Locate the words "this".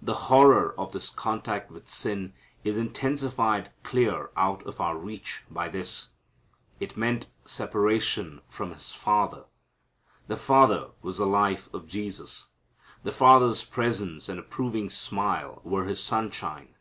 0.92-1.10, 5.68-6.08